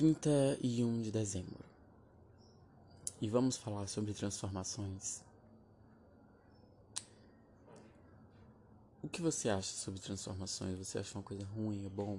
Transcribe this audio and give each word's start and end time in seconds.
31 0.00 1.02
de 1.02 1.10
dezembro. 1.10 1.62
E 3.20 3.28
vamos 3.28 3.58
falar 3.58 3.86
sobre 3.86 4.14
transformações. 4.14 5.22
O 9.02 9.08
que 9.10 9.20
você 9.20 9.50
acha 9.50 9.74
sobre 9.74 10.00
transformações? 10.00 10.78
Você 10.78 10.98
acha 10.98 11.18
uma 11.18 11.22
coisa 11.22 11.44
ruim 11.54 11.84
ou 11.84 11.90
bom? 11.90 12.18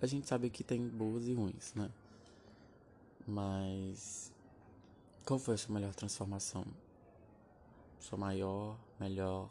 A 0.00 0.06
gente 0.06 0.26
sabe 0.26 0.48
que 0.48 0.64
tem 0.64 0.88
boas 0.88 1.26
e 1.26 1.34
ruins, 1.34 1.74
né? 1.74 1.90
Mas 3.26 4.32
qual 5.26 5.38
foi 5.38 5.52
a 5.52 5.58
sua 5.58 5.74
melhor 5.74 5.94
transformação? 5.94 6.64
Sua 8.00 8.16
maior, 8.16 8.78
melhor? 8.98 9.50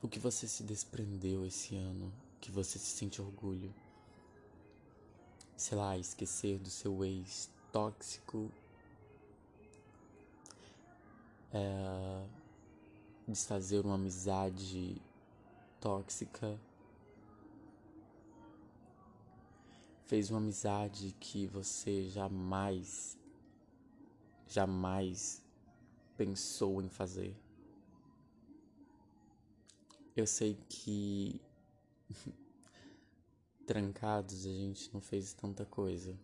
O 0.00 0.08
que 0.08 0.18
você 0.18 0.48
se 0.48 0.62
desprendeu 0.62 1.44
esse 1.44 1.76
ano? 1.76 2.10
Que 2.40 2.50
você 2.50 2.78
se 2.78 2.96
sente 2.96 3.20
orgulho? 3.20 3.70
Sei 5.62 5.78
lá, 5.78 5.96
esquecer 5.96 6.58
do 6.58 6.68
seu 6.68 7.04
ex 7.04 7.48
tóxico? 7.70 8.50
É, 11.52 12.26
desfazer 13.28 13.86
uma 13.86 13.94
amizade 13.94 15.00
tóxica? 15.80 16.58
Fez 20.04 20.30
uma 20.30 20.40
amizade 20.40 21.14
que 21.20 21.46
você 21.46 22.08
jamais, 22.08 23.16
jamais 24.48 25.44
pensou 26.16 26.82
em 26.82 26.88
fazer? 26.88 27.36
Eu 30.16 30.26
sei 30.26 30.58
que 30.68 31.40
trancados 33.66 34.46
a 34.46 34.50
gente 34.50 34.92
não 34.92 35.00
fez 35.00 35.32
tanta 35.32 35.64
coisa. 35.64 36.18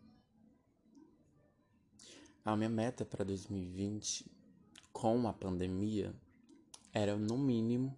A 2.45 2.57
minha 2.57 2.69
meta 2.69 3.05
para 3.05 3.25
2020, 3.25 4.31
com 4.93 5.29
a 5.29 5.33
pandemia, 5.33 6.15
era 6.93 7.17
no 7.17 7.37
mínimo 7.37 7.97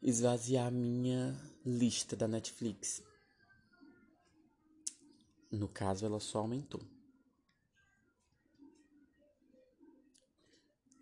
esvaziar 0.00 0.72
minha 0.72 1.38
lista 1.64 2.16
da 2.16 2.26
Netflix. 2.26 3.02
No 5.50 5.68
caso, 5.68 6.04
ela 6.04 6.20
só 6.20 6.38
aumentou. 6.38 6.82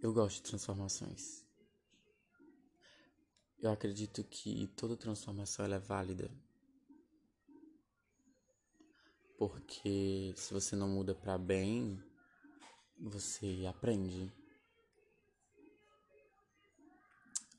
Eu 0.02 0.12
gosto 0.12 0.36
de 0.36 0.42
transformações. 0.42 1.44
Eu 3.58 3.70
acredito 3.70 4.22
que 4.22 4.66
toda 4.76 4.96
transformação 4.96 5.64
é 5.64 5.78
válida. 5.78 6.30
Porque 9.38 10.32
se 10.36 10.52
você 10.52 10.76
não 10.76 10.88
muda 10.88 11.14
para 11.14 11.36
bem, 11.36 12.02
você 12.98 13.64
aprende. 13.68 14.32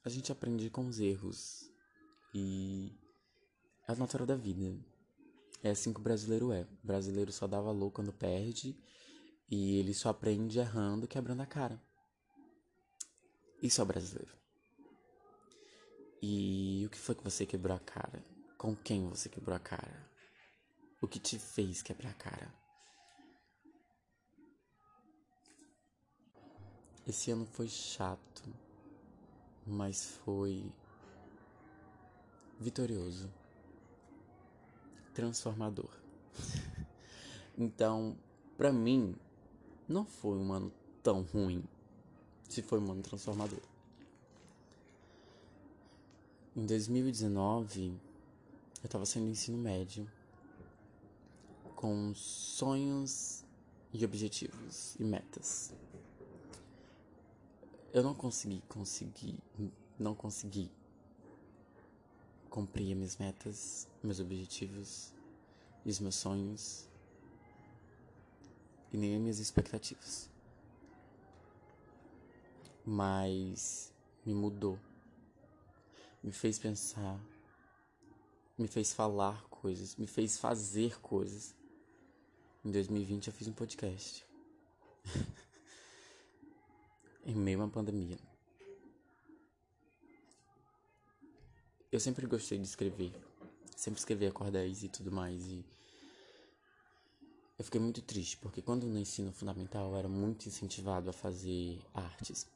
A 0.03 0.09
gente 0.09 0.31
aprende 0.31 0.69
com 0.69 0.87
os 0.87 0.99
erros. 0.99 1.69
E 2.33 2.97
é 3.87 3.91
a 3.91 3.95
natural 3.95 4.25
da 4.25 4.35
vida. 4.35 4.77
É 5.63 5.71
assim 5.71 5.91
que 5.91 5.99
o 5.99 6.03
brasileiro 6.03 6.51
é. 6.51 6.61
O 6.61 6.87
brasileiro 6.87 7.31
só 7.31 7.47
dá 7.47 7.59
valor 7.59 7.91
quando 7.91 8.13
perde. 8.13 8.77
E 9.49 9.77
ele 9.77 9.93
só 9.93 10.09
aprende 10.09 10.59
errando, 10.59 11.07
quebrando 11.07 11.41
a 11.41 11.45
cara. 11.45 11.81
Isso 13.61 13.81
é 13.81 13.83
o 13.83 13.87
brasileiro. 13.87 14.33
E 16.21 16.83
o 16.85 16.89
que 16.89 16.97
foi 16.97 17.15
que 17.15 17.23
você 17.23 17.45
quebrou 17.45 17.75
a 17.75 17.79
cara? 17.79 18.23
Com 18.57 18.75
quem 18.75 19.09
você 19.09 19.29
quebrou 19.29 19.55
a 19.55 19.59
cara? 19.59 20.14
O 21.01 21.07
que 21.07 21.19
te 21.19 21.37
fez 21.37 21.81
quebrar 21.81 22.11
a 22.11 22.13
cara? 22.13 22.53
Esse 27.05 27.29
ano 27.29 27.45
foi 27.45 27.67
chato, 27.67 28.43
mas 29.67 30.05
foi 30.05 30.71
vitorioso, 32.59 33.31
transformador. 35.13 35.91
então, 37.57 38.17
para 38.57 38.71
mim, 38.71 39.15
não 39.87 40.05
foi 40.05 40.37
um 40.37 40.51
ano 40.51 40.73
tão 41.03 41.21
ruim, 41.21 41.63
se 42.49 42.63
foi 42.63 42.79
um 42.79 42.91
ano 42.91 43.03
transformador. 43.03 43.61
Em 46.55 46.65
2019, 46.65 47.89
eu 47.89 48.85
estava 48.85 49.05
saindo 49.05 49.25
do 49.25 49.31
ensino 49.31 49.57
médio 49.57 50.09
com 51.85 52.15
sonhos 52.15 53.45
e 53.93 54.03
objetivos 54.03 54.95
e 54.99 55.03
metas. 55.03 55.71
Eu 57.93 58.01
não 58.01 58.15
consegui, 58.15 58.63
consegui, 58.67 59.37
não 59.99 60.15
consegui 60.15 60.71
cumprir 62.49 62.95
minhas 62.95 63.17
metas, 63.17 63.87
meus 64.01 64.19
objetivos 64.19 65.13
e 65.85 65.91
os 65.91 65.99
meus 65.99 66.15
sonhos 66.15 66.89
e 68.91 68.97
nem 68.97 69.13
as 69.13 69.21
minhas 69.21 69.37
expectativas. 69.37 70.27
Mas 72.83 73.93
me 74.25 74.33
mudou 74.33 74.79
me 76.23 76.31
fez 76.31 76.57
pensar, 76.57 77.19
me 78.57 78.67
fez 78.67 78.91
falar 78.91 79.43
coisas, 79.49 79.95
me 79.97 80.07
fez 80.07 80.39
fazer 80.39 80.99
coisas. 80.99 81.53
Em 82.65 82.71
2020 82.71 83.27
eu 83.27 83.33
fiz 83.33 83.47
um 83.47 83.53
podcast. 83.53 84.25
em 87.23 87.35
meio 87.35 87.61
a 87.61 87.65
uma 87.65 87.69
pandemia. 87.69 88.17
Eu 91.91 91.99
sempre 91.99 92.25
gostei 92.25 92.57
de 92.57 92.65
escrever. 92.65 93.13
Sempre 93.77 93.99
escrevi 93.99 94.25
acordéis 94.25 94.81
e 94.81 94.89
tudo 94.89 95.11
mais. 95.11 95.45
E 95.45 95.63
eu 97.59 97.63
fiquei 97.63 97.79
muito 97.79 98.01
triste, 98.01 98.35
porque 98.37 98.63
quando 98.63 98.87
no 98.87 98.97
ensino 98.97 99.31
fundamental 99.31 99.91
eu 99.91 99.97
era 99.97 100.09
muito 100.09 100.47
incentivado 100.47 101.07
a 101.07 101.13
fazer 101.13 101.79
artes 101.93 102.47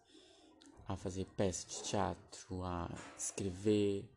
a 0.88 0.98
fazer 0.98 1.26
peças 1.38 1.68
de 1.68 1.84
teatro, 1.84 2.64
a 2.64 2.90
escrever, 3.16 4.10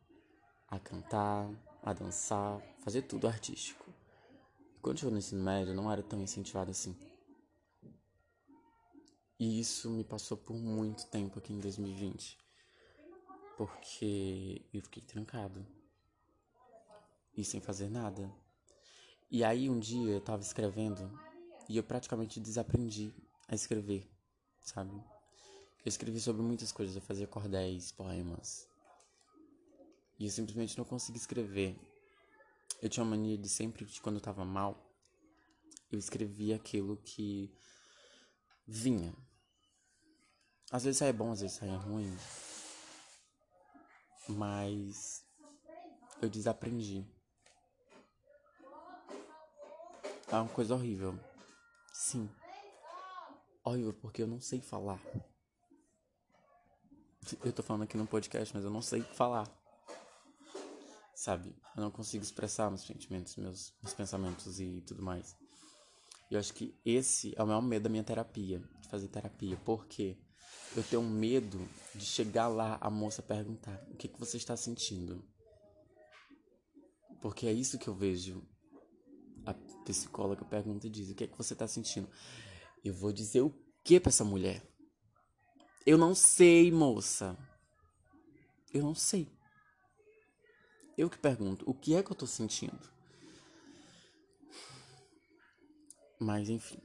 a 0.67 0.79
cantar, 0.79 1.47
a 1.83 1.93
dançar, 1.93 2.59
fazer 2.79 3.03
tudo 3.03 3.27
artístico. 3.27 3.92
Quando 4.83 4.99
chegou 4.99 5.13
no 5.13 5.17
ensino 5.17 5.41
médio, 5.41 5.73
não 5.73 5.89
era 5.89 6.03
tão 6.03 6.21
incentivado 6.21 6.69
assim. 6.69 6.93
E 9.39 9.57
isso 9.57 9.89
me 9.89 10.03
passou 10.03 10.35
por 10.35 10.57
muito 10.57 11.07
tempo 11.07 11.39
aqui 11.39 11.53
em 11.53 11.59
2020. 11.61 12.37
Porque 13.55 14.61
eu 14.73 14.81
fiquei 14.81 15.01
trancado. 15.01 15.65
E 17.33 17.45
sem 17.45 17.61
fazer 17.61 17.89
nada. 17.89 18.29
E 19.31 19.41
aí 19.41 19.69
um 19.69 19.79
dia 19.79 20.11
eu 20.11 20.19
tava 20.19 20.41
escrevendo 20.41 21.09
e 21.69 21.77
eu 21.77 21.83
praticamente 21.83 22.41
desaprendi 22.41 23.13
a 23.47 23.55
escrever, 23.55 24.05
sabe? 24.59 24.93
Eu 24.93 25.87
escrevi 25.87 26.19
sobre 26.19 26.41
muitas 26.41 26.73
coisas, 26.73 26.93
eu 26.93 27.01
fazia 27.01 27.25
cordéis, 27.25 27.93
poemas. 27.93 28.67
E 30.19 30.25
eu 30.25 30.29
simplesmente 30.29 30.77
não 30.77 30.83
conseguia 30.83 31.21
escrever. 31.21 31.92
Eu 32.83 32.89
tinha 32.89 33.01
uma 33.01 33.11
mania 33.11 33.37
de 33.37 33.47
sempre, 33.47 33.87
quando 34.01 34.15
eu 34.15 34.21
tava 34.21 34.43
mal, 34.43 34.93
eu 35.89 35.97
escrevia 35.97 36.57
aquilo 36.57 36.97
que 36.97 37.49
vinha. 38.67 39.15
Às 40.69 40.83
vezes 40.83 40.97
saia 40.97 41.13
bom, 41.13 41.31
às 41.31 41.39
vezes 41.39 41.55
saia 41.55 41.77
ruim. 41.77 42.13
Mas 44.27 45.25
eu 46.21 46.29
desaprendi. 46.29 47.07
É 50.27 50.35
uma 50.35 50.49
coisa 50.49 50.75
horrível. 50.75 51.17
Sim. 51.93 52.29
Horrível 53.63 53.93
porque 53.93 54.23
eu 54.23 54.27
não 54.27 54.41
sei 54.41 54.59
falar. 54.59 54.99
Eu 57.45 57.53
tô 57.53 57.63
falando 57.63 57.83
aqui 57.83 57.95
no 57.95 58.05
podcast, 58.05 58.53
mas 58.53 58.65
eu 58.65 58.69
não 58.69 58.81
sei 58.81 59.01
falar. 59.03 59.62
Sabe? 61.23 61.55
Eu 61.73 61.81
não 61.81 61.89
consigo 61.89 62.21
expressar 62.21 62.69
meus 62.69 62.81
sentimentos, 62.81 63.37
meus, 63.37 63.73
meus 63.81 63.93
pensamentos 63.93 64.59
e 64.59 64.81
tudo 64.81 65.01
mais. 65.01 65.37
Eu 66.29 66.37
acho 66.37 66.53
que 66.53 66.77
esse 66.83 67.33
é 67.37 67.41
o 67.41 67.47
maior 67.47 67.61
medo 67.61 67.83
da 67.83 67.89
minha 67.89 68.03
terapia, 68.03 68.59
de 68.81 68.89
fazer 68.89 69.07
terapia. 69.07 69.55
Porque 69.63 70.17
eu 70.75 70.83
tenho 70.83 71.01
medo 71.01 71.65
de 71.95 72.03
chegar 72.03 72.49
lá, 72.49 72.77
a 72.81 72.89
moça 72.89 73.21
perguntar: 73.21 73.81
o 73.89 73.95
que, 73.95 74.09
que 74.09 74.19
você 74.19 74.35
está 74.35 74.57
sentindo? 74.57 75.23
Porque 77.21 77.47
é 77.47 77.53
isso 77.53 77.79
que 77.79 77.87
eu 77.87 77.95
vejo. 77.95 78.45
A 79.45 79.53
psicóloga 79.85 80.43
pergunta 80.43 80.87
e 80.87 80.89
diz: 80.89 81.09
o 81.09 81.15
que 81.15 81.23
é 81.23 81.27
que 81.27 81.37
você 81.37 81.53
está 81.53 81.69
sentindo? 81.69 82.09
Eu 82.83 82.93
vou 82.93 83.13
dizer 83.13 83.39
o 83.39 83.55
que 83.81 83.97
pra 83.97 84.09
essa 84.09 84.25
mulher? 84.25 84.61
Eu 85.85 85.97
não 85.97 86.13
sei, 86.13 86.69
moça. 86.69 87.37
Eu 88.73 88.83
não 88.83 88.93
sei. 88.93 89.32
Eu 90.97 91.09
que 91.09 91.17
pergunto, 91.17 91.67
o 91.69 91.73
que 91.73 91.95
é 91.95 92.03
que 92.03 92.11
eu 92.11 92.15
tô 92.15 92.27
sentindo? 92.27 92.91
Mas 96.19 96.49
enfim. 96.49 96.79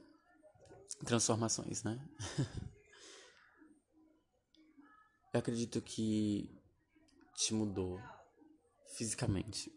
Transformações, 1.05 1.83
né? 1.83 2.03
eu 5.33 5.39
acredito 5.39 5.81
que 5.81 6.59
te 7.35 7.53
mudou 7.53 8.01
fisicamente. 8.97 9.71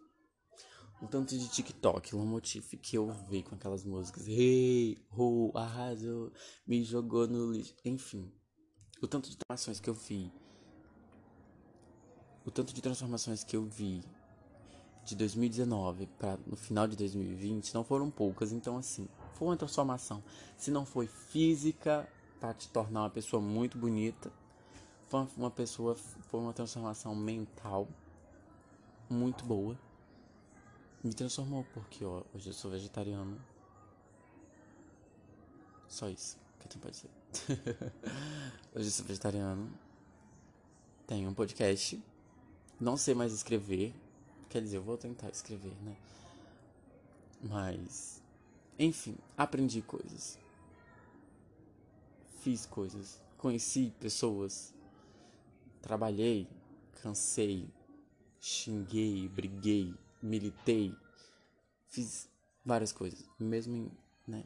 O 1.01 1.07
tanto 1.07 1.37
de 1.37 1.49
TikTok, 1.49 2.15
Lomotif 2.15 2.77
que 2.79 2.97
eu 2.97 3.13
vi 3.29 3.43
com 3.43 3.55
aquelas 3.55 3.85
músicas. 3.85 4.27
Hey, 4.27 5.05
ho, 5.11 5.53
arrasou, 5.55 6.33
me 6.67 6.83
jogou 6.83 7.29
no 7.29 7.53
lixo. 7.53 7.75
Enfim. 7.85 8.33
O 9.03 9.07
tanto 9.07 9.29
de 9.29 9.37
transformações 9.37 9.81
que 9.81 9.91
eu 9.91 9.95
vi. 9.95 10.33
O 12.47 12.51
tanto 12.51 12.73
de 12.73 12.81
transformações 12.81 13.45
que 13.45 13.57
eu 13.57 13.65
vi 13.65 14.03
de 15.05 15.17
2019 15.17 16.07
para 16.19 16.39
no 16.47 16.57
final 16.57 16.87
de 16.87 16.97
2020 16.97 17.75
não 17.75 17.83
foram 17.83 18.11
poucas, 18.11 18.53
então 18.53 18.77
assim, 18.77 19.09
foi 19.35 19.49
uma 19.49 19.57
transformação. 19.57 20.23
Se 20.57 20.71
não 20.71 20.87
foi 20.87 21.07
física 21.07 22.09
para 22.41 22.55
te 22.55 22.69
tornar 22.69 23.03
uma 23.03 23.11
pessoa 23.11 23.43
muito 23.43 23.77
bonita, 23.77 24.33
foi 25.09 25.27
uma 25.37 25.51
pessoa, 25.51 25.95
foi 25.95 26.41
uma 26.41 26.53
transformação 26.53 27.15
mental 27.15 27.89
muito 29.11 29.45
boa. 29.45 29.79
Me 31.03 31.13
transformou 31.13 31.67
porque 31.75 32.05
ó, 32.05 32.23
hoje 32.35 32.49
eu 32.49 32.55
sou 32.55 32.71
vegetariano. 32.71 33.41
Só 35.89 36.09
isso 36.09 36.39
que 36.59 36.67
eu 36.67 36.71
tenho 36.71 36.81
pra 36.81 36.91
dizer. 36.91 37.11
hoje 38.75 38.87
eu 38.87 38.91
sou 38.91 39.05
vegetariano. 39.05 39.71
Tenho 41.07 41.29
um 41.29 41.35
podcast. 41.35 42.03
Não 42.81 42.97
sei 42.97 43.15
mais 43.15 43.33
escrever. 43.33 43.93
Quer 44.53 44.63
dizer, 44.63 44.77
eu 44.77 44.83
vou 44.83 44.97
tentar 44.97 45.31
escrever, 45.31 45.75
né? 45.83 45.97
Mas. 47.43 48.23
Enfim, 48.79 49.17
aprendi 49.37 49.83
coisas. 49.83 50.39
Fiz 52.43 52.67
coisas. 52.67 53.21
Conheci 53.37 53.93
pessoas. 53.99 54.73
Trabalhei. 55.81 56.47
Cansei. 57.03 57.69
Xinguei. 58.39 59.29
Briguei 59.29 59.95
militei, 60.23 60.95
fiz 61.89 62.29
várias 62.65 62.93
coisas, 62.93 63.29
mesmo 63.39 63.75
em, 63.75 63.91
né? 64.27 64.45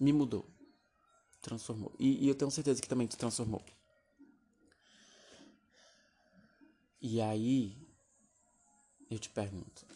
Me 0.00 0.12
mudou, 0.12 0.48
transformou. 1.42 1.92
E, 1.98 2.24
e 2.24 2.28
eu 2.28 2.34
tenho 2.34 2.50
certeza 2.50 2.80
que 2.80 2.88
também 2.88 3.06
te 3.06 3.16
transformou. 3.16 3.62
E 7.00 7.20
aí, 7.20 7.76
eu 9.10 9.18
te 9.18 9.28
pergunto: 9.30 9.86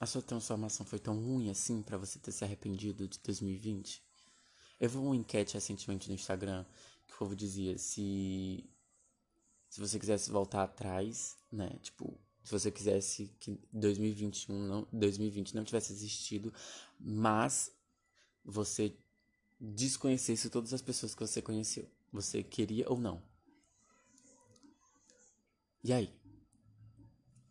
a 0.00 0.06
sua 0.06 0.22
transformação 0.22 0.84
foi 0.84 0.98
tão 0.98 1.16
ruim 1.16 1.50
assim 1.50 1.82
para 1.82 1.96
você 1.96 2.18
ter 2.18 2.32
se 2.32 2.44
arrependido 2.44 3.08
de 3.08 3.18
2020? 3.20 4.02
Eu 4.80 4.90
vi 4.90 4.96
uma 4.96 5.16
enquete 5.16 5.54
recentemente 5.54 6.08
no 6.08 6.14
Instagram 6.14 6.64
que 7.06 7.14
o 7.14 7.18
povo 7.18 7.36
dizia 7.36 7.78
se 7.78 8.68
se 9.68 9.80
você 9.80 9.98
quisesse 9.98 10.30
voltar 10.30 10.62
atrás, 10.62 11.36
né, 11.50 11.68
tipo, 11.82 12.16
se 12.44 12.52
você 12.52 12.70
quisesse 12.70 13.34
que 13.40 13.58
2021 13.72 14.56
não, 14.56 14.86
2020 14.92 15.52
não 15.52 15.64
tivesse 15.64 15.92
existido, 15.92 16.54
mas 17.00 17.72
você 18.44 18.96
desconhecesse 19.58 20.50
todas 20.50 20.72
as 20.72 20.82
pessoas 20.82 21.14
que 21.14 21.26
você 21.26 21.42
conheceu. 21.42 21.90
Você 22.12 22.42
queria 22.42 22.88
ou 22.88 23.00
não? 23.00 23.20
E 25.82 25.92
aí? 25.92 26.14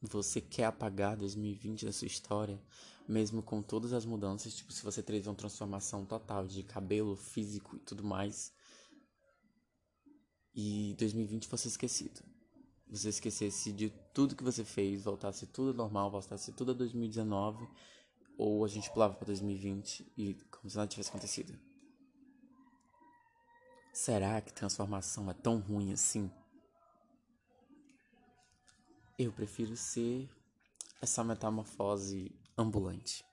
Você 0.03 0.41
quer 0.41 0.65
apagar 0.65 1.15
2020 1.15 1.85
da 1.85 1.93
sua 1.93 2.07
história, 2.07 2.61
mesmo 3.07 3.41
com 3.41 3.61
todas 3.61 3.93
as 3.93 4.05
mudanças? 4.05 4.53
Tipo, 4.53 4.73
se 4.73 4.83
você 4.83 5.01
teve 5.01 5.27
uma 5.29 5.35
transformação 5.35 6.05
total 6.05 6.45
de 6.45 6.61
cabelo, 6.61 7.15
físico 7.15 7.77
e 7.77 7.79
tudo 7.79 8.03
mais, 8.03 8.53
e 10.53 10.93
2020 10.99 11.47
fosse 11.47 11.69
esquecido 11.69 12.21
você 12.93 13.09
esquecesse 13.09 13.71
de 13.71 13.89
tudo 14.13 14.35
que 14.35 14.43
você 14.43 14.63
fez, 14.63 15.03
voltasse 15.03 15.47
tudo 15.47 15.73
normal, 15.73 16.11
voltasse 16.11 16.51
tudo 16.51 16.71
a 16.71 16.73
2019, 16.75 17.67
ou 18.37 18.63
a 18.63 18.67
gente 18.67 18.91
pulava 18.91 19.15
para 19.15 19.25
2020 19.25 20.11
e 20.15 20.35
como 20.51 20.69
se 20.69 20.77
nada 20.77 20.87
tivesse 20.87 21.09
acontecido. 21.09 21.57
Será 23.91 24.39
que 24.41 24.53
transformação 24.53 25.29
é 25.29 25.33
tão 25.33 25.59
ruim 25.59 25.91
assim? 25.91 26.31
Eu 29.17 29.31
prefiro 29.31 29.75
ser 29.75 30.29
essa 31.01 31.23
metamorfose 31.23 32.31
ambulante. 32.57 33.23